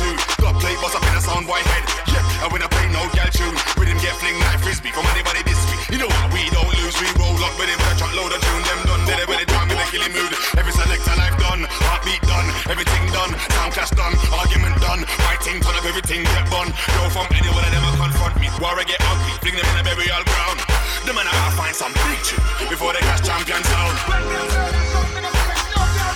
[0.00, 0.14] too.
[0.40, 1.84] Got play boss up in a sound boy head.
[2.08, 5.04] Yeah, and when I play no gal tune, we didn't get fling like frisbee from
[5.12, 5.80] anybody this week.
[5.92, 6.32] You know what?
[6.32, 8.62] We don't lose, we roll up with him with a truck load of tune.
[8.64, 10.32] Them done, they're with a jam in a killing mood.
[10.56, 15.76] Every selector life done, heartbeat done, everything done, sound clash done, argument done, fighting turn
[15.76, 16.72] up everything get bun.
[16.96, 17.60] Go from anywhere.
[17.60, 20.58] one of them confront me, war I get ugly, fling them in a burial ground.
[21.04, 22.40] The man I gotta find some big tune
[22.72, 23.96] before they clash champions out.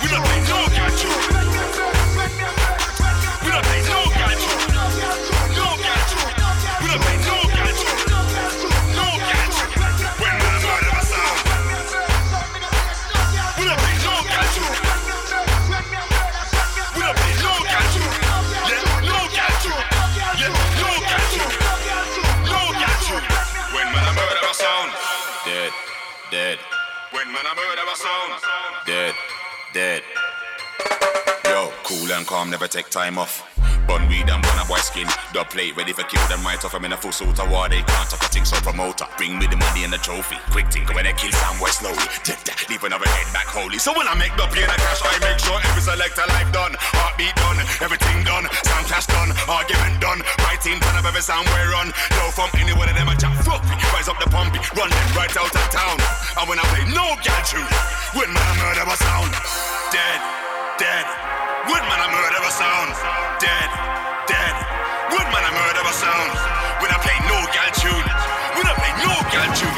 [0.01, 1.84] We not play no gal tune.
[26.35, 26.59] dead.
[27.11, 28.33] When man a murder a sound,
[28.85, 29.13] dead,
[29.73, 30.03] dead
[32.95, 33.43] time off.
[33.91, 35.03] Bun weed and bun a boy skin.
[35.35, 36.73] Dub plate ready for kill them right off.
[36.73, 37.67] I'm in a full suit of war.
[37.67, 39.03] They can't talk a thing so promoter.
[39.19, 40.39] Bring me the money and the trophy.
[40.55, 42.07] Quick think when they kill some boy slowly.
[42.23, 43.75] Take that, leave another head back holy.
[43.77, 46.73] So when I make the and the cash, I make sure every selector life done.
[46.79, 48.47] Heartbeat done, everything done.
[48.63, 50.23] Sound clash done, argument done.
[50.47, 51.91] My team turn up every sound we run.
[52.15, 53.75] No from anywhere of them I chat fuck me.
[53.91, 55.99] Rise up the pumpy, run them right out of town.
[56.39, 57.67] And when I play no gal tune,
[58.15, 59.35] when my murder was sound.
[59.91, 60.19] Dead,
[60.79, 61.24] dead.
[61.65, 62.93] When man a sound,
[63.41, 63.69] dead,
[64.29, 64.55] dead.
[65.09, 66.31] When man a sound.
[66.77, 68.07] When I play no gal tune,
[68.53, 69.74] when I play no gal tune,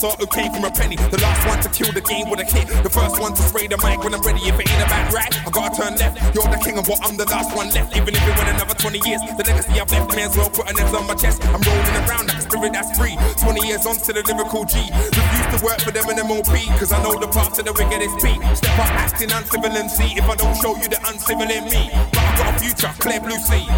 [0.00, 0.96] sort who came from a penny.
[0.96, 2.64] The last one to kill the game with a kick.
[2.80, 4.40] The first one to spray the mic when I'm ready.
[4.48, 6.16] If it ain't about right, I gotta turn left.
[6.32, 7.92] You're the king of what I'm the last one left.
[7.92, 10.72] Even if it went another 20 years, the legacy I've left may as well put
[10.72, 11.44] an X on my chest.
[11.52, 13.12] I'm rolling around like a spirit that's free.
[13.44, 14.88] 20 years on to the lyrical G.
[14.88, 16.48] Refuse to work for them in MOP,
[16.80, 18.40] cause I know the path to the wicked is beat.
[18.56, 21.92] Step up acting uncivil and see if I don't show you the uncivil in me.
[22.16, 23.68] But I got a future, clear blue sea.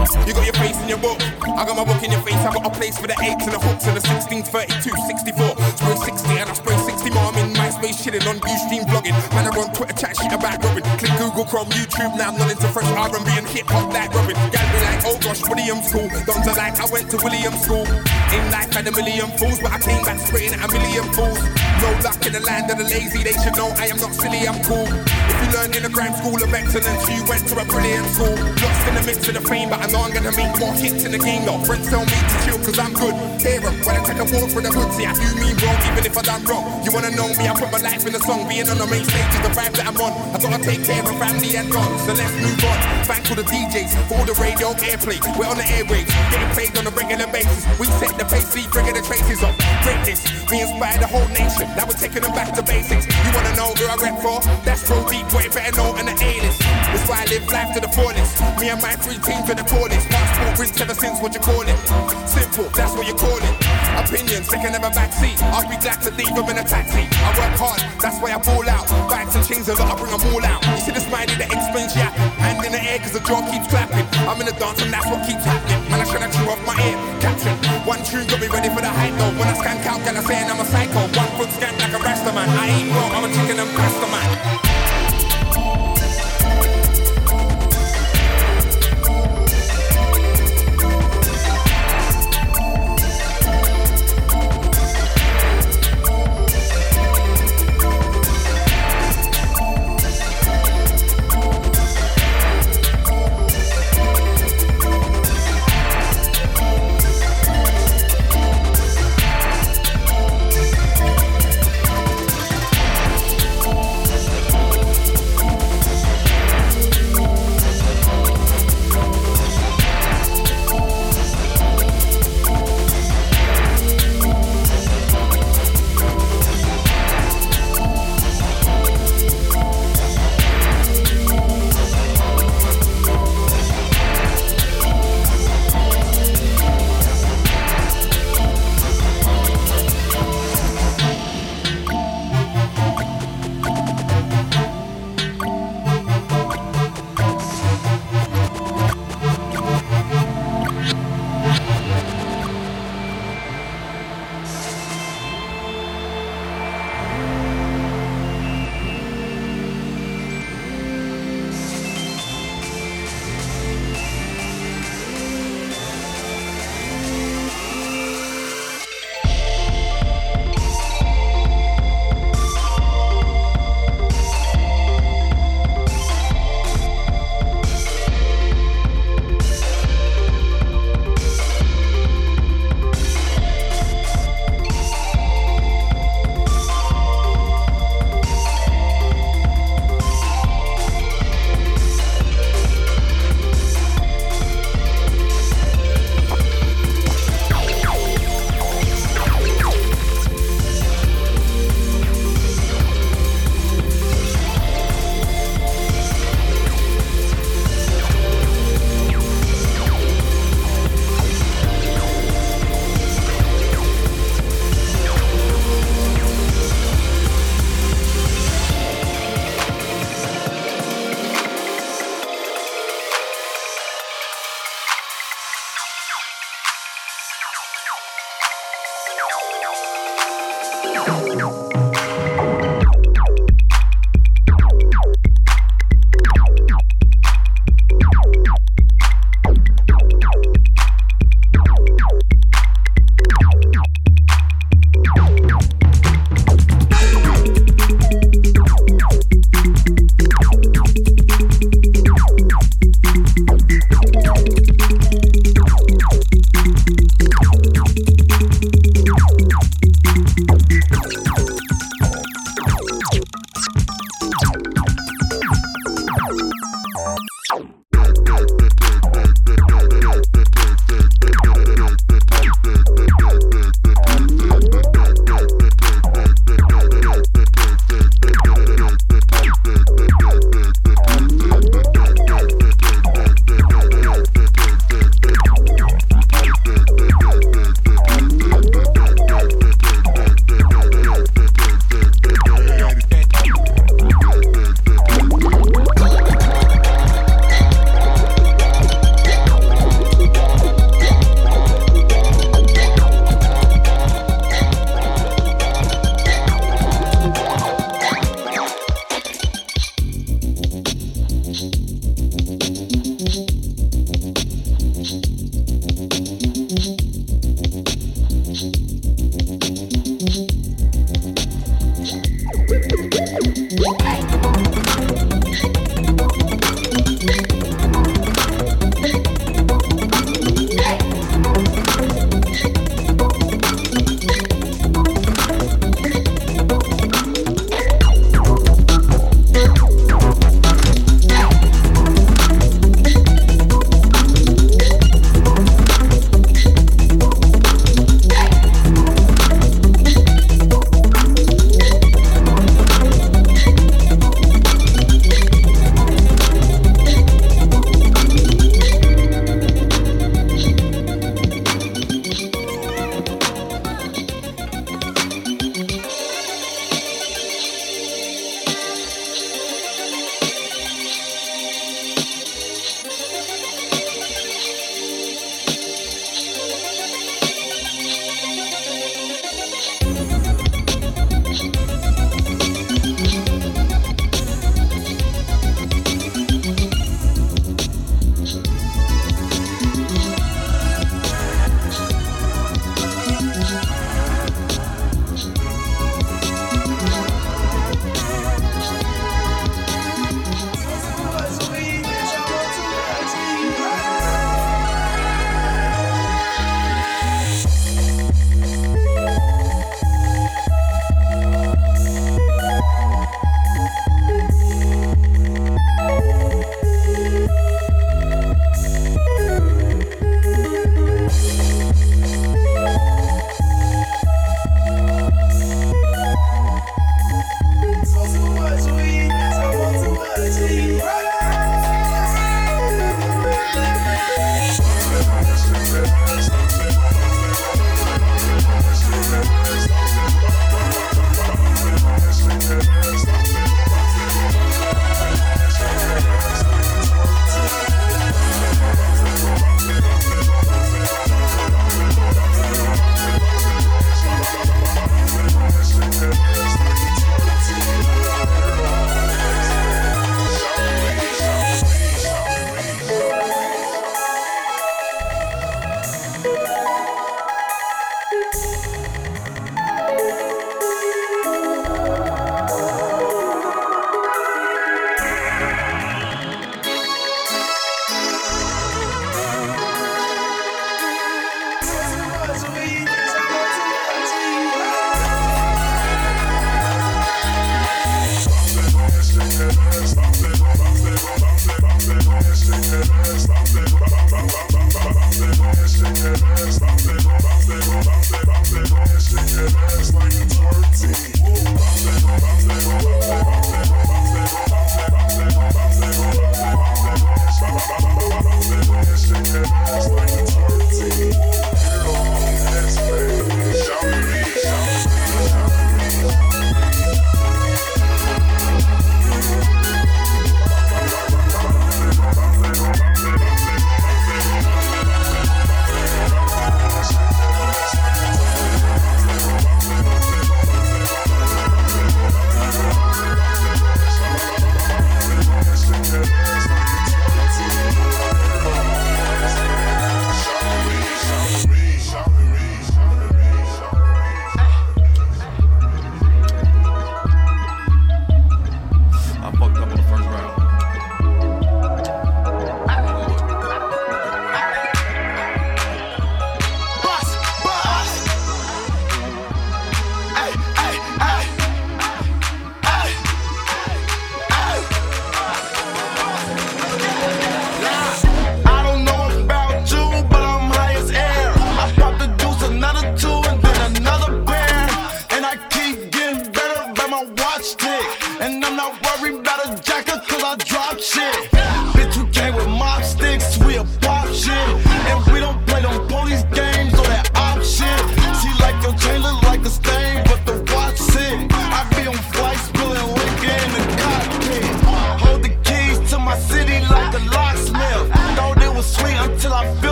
[0.00, 1.20] You got your face in your book.
[1.44, 2.40] I got my book in your face.
[2.40, 5.60] I got a place for the eights and the hooks and the 16, 32, 64.
[5.76, 7.28] Spray 60 and I spray 60 more.
[7.28, 9.12] I'm in my MySpace chilling on Ustream vlogging.
[9.36, 10.82] Man, I run Twitter chat shit about Robin.
[10.96, 12.32] Click Google Chrome, YouTube now.
[12.32, 14.36] I'm not into fresh R&B and hip hop like Robin.
[14.48, 16.08] Gal be like, oh gosh, William school.
[16.24, 17.84] Dons are like, I went to William school.
[18.32, 21.36] In life, had a million fools, but I came back spraying at a million fools.
[21.84, 23.20] No luck in the land of the lazy.
[23.20, 24.48] They should know I am not silly.
[24.48, 24.88] I'm cool.
[24.88, 28.36] If you learn in a crime school of excellence, you went to a brilliant school.
[28.64, 31.04] Lost in the midst of the fame, but I know I'm gonna make more hits
[31.04, 31.44] in the game.
[31.44, 31.58] though.
[31.66, 33.14] friends tell me to chill, cause I'm good.
[33.42, 34.90] Hear 'em when I take a walk through the hood.
[34.94, 36.64] See, I do mean wrong, even if I done wrong.
[36.84, 37.48] You wanna know me?
[37.50, 38.46] I put my life in the song.
[38.48, 40.12] Being on the main stage is the vibe that I'm on.
[40.34, 42.78] I gotta take care of family and God, so let's move on.
[43.10, 45.18] Thanks for the DJs, for all the radio airplay.
[45.36, 47.66] We're on the airwaves, getting played on a regular basis.
[47.80, 50.20] We set the pace, leave bringing the traces of greatness.
[50.50, 51.66] We inspire the whole nation.
[51.76, 53.06] Now we're taking them back to basics.
[53.24, 54.38] You wanna know who I rep for?
[54.64, 56.59] That's Pro Deep, boy, better know in the A-list.
[56.90, 58.42] That's why I live life to the fullest.
[58.58, 60.10] Me and my three teams in the coolest.
[60.10, 61.78] Passport rinse ever since what you call it.
[62.26, 63.54] Simple, that's what you call it.
[63.94, 65.38] Opinions, they can never backseat.
[65.54, 67.06] I'll be glad to leave them in a taxi.
[67.22, 68.90] I work hard, that's why I ball out.
[69.06, 70.60] Bags and chains a lot, I bring them all out.
[70.66, 72.10] You see the smiley that explains yeah.
[72.42, 74.06] Hand in the air cause the jaw keeps clapping.
[74.26, 75.78] I'm in the dance and that's what keeps happening.
[75.90, 76.98] Man, I should have chew off my ear.
[77.22, 77.54] Caption,
[77.86, 79.30] one tune got me ready for the hype though.
[79.38, 81.06] When I scan count, gonna saying I'm a psycho.
[81.14, 82.50] One foot scan like a rasta man.
[82.50, 84.69] I ain't wrong, I'm a chicken and pasta man.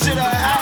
[0.00, 0.57] Getting that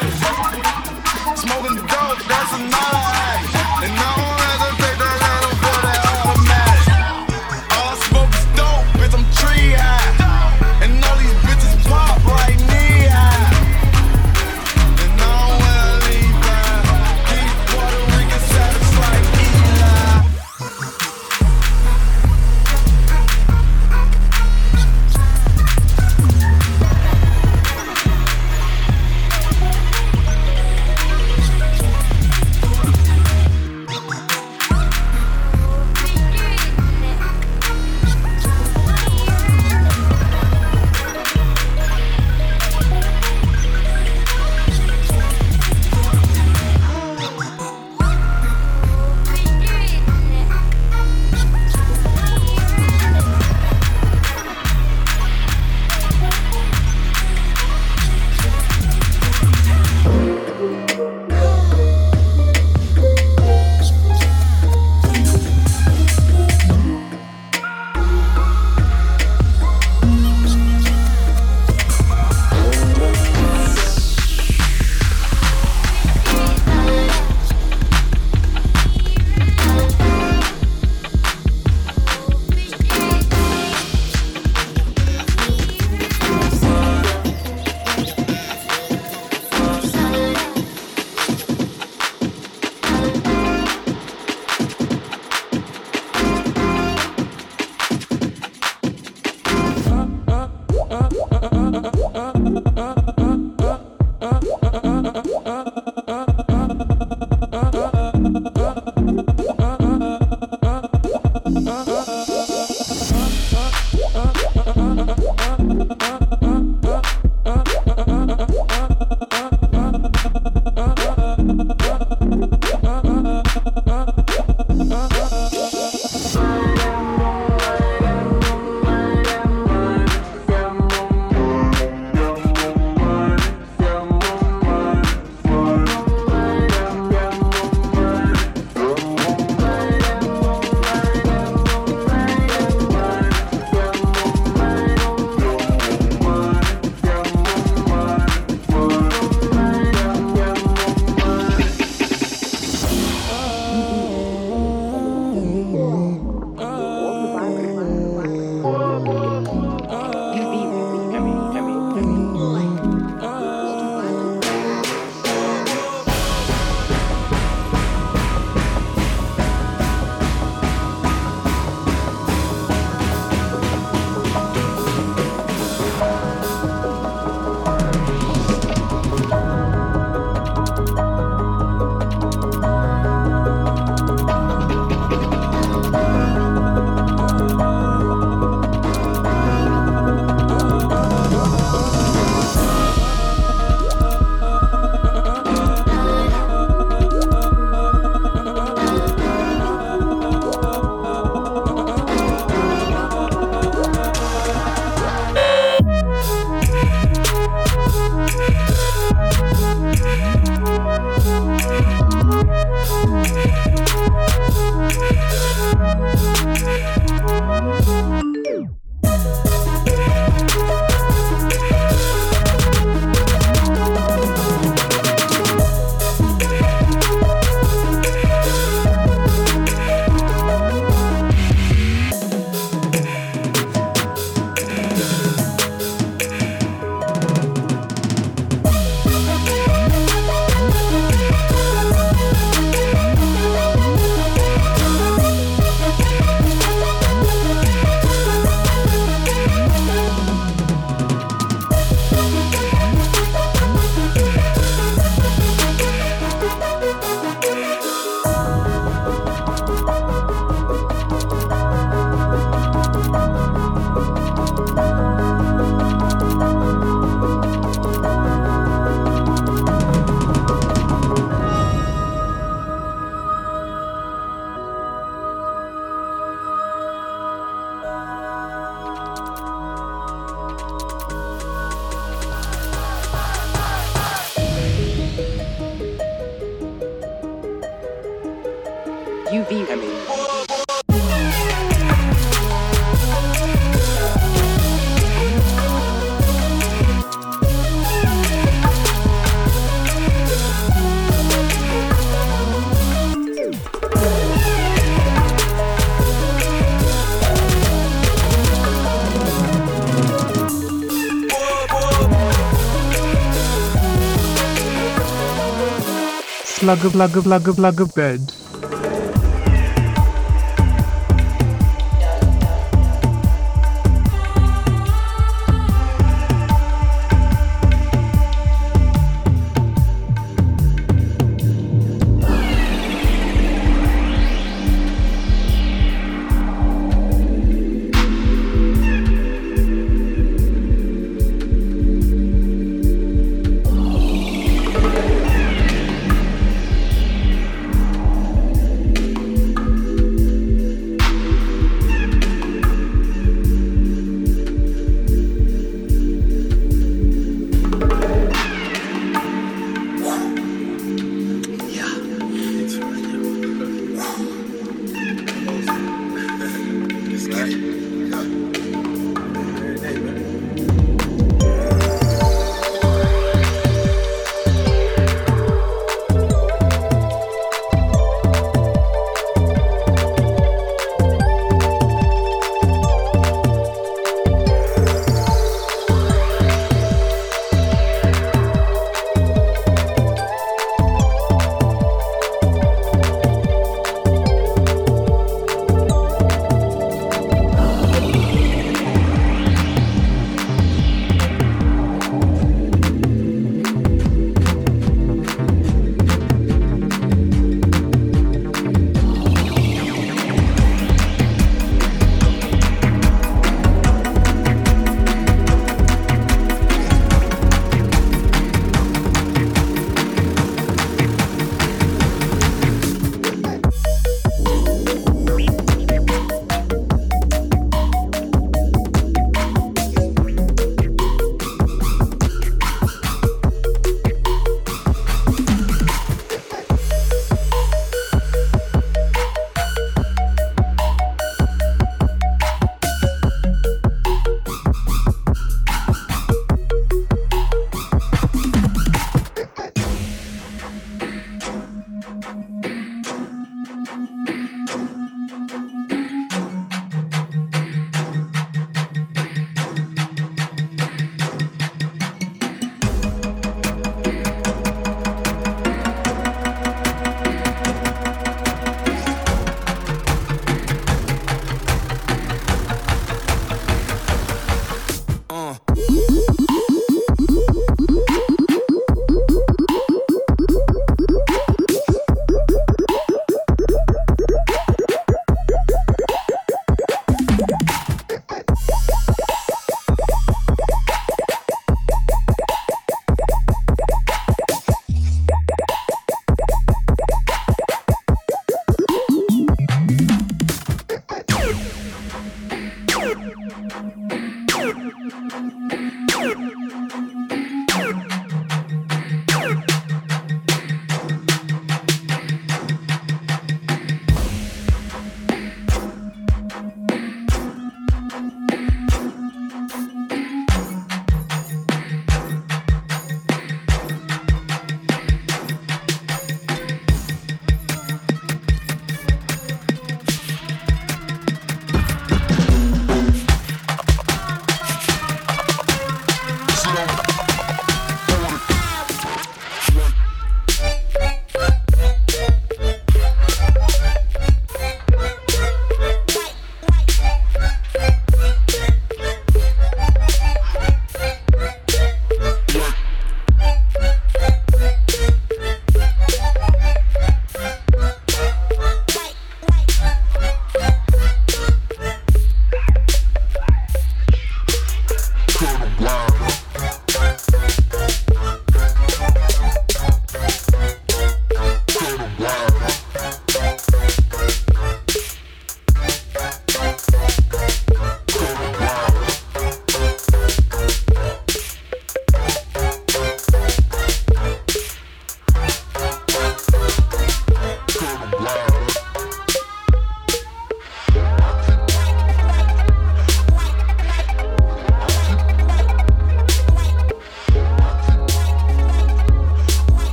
[316.67, 318.36] plug plug plug plug bed.